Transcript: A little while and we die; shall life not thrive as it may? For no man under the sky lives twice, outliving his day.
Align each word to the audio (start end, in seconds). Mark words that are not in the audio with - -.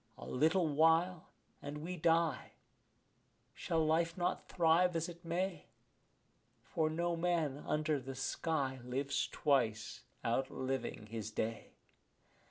A 0.17 0.25
little 0.25 0.67
while 0.67 1.27
and 1.61 1.77
we 1.83 1.95
die; 1.95 2.53
shall 3.53 3.85
life 3.85 4.17
not 4.17 4.49
thrive 4.49 4.95
as 4.95 5.07
it 5.07 5.23
may? 5.23 5.67
For 6.63 6.89
no 6.89 7.15
man 7.15 7.63
under 7.67 7.99
the 7.99 8.15
sky 8.15 8.79
lives 8.83 9.27
twice, 9.31 10.01
outliving 10.25 11.05
his 11.05 11.29
day. 11.29 11.73